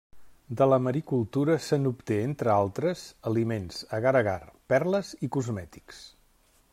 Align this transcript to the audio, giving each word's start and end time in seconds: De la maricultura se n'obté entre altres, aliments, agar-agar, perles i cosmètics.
De 0.59 0.67
la 0.69 0.77
maricultura 0.85 1.57
se 1.65 1.77
n'obté 1.83 2.17
entre 2.29 2.53
altres, 2.55 3.05
aliments, 3.33 3.81
agar-agar, 3.99 4.39
perles 4.75 5.13
i 5.29 5.33
cosmètics. 5.37 6.01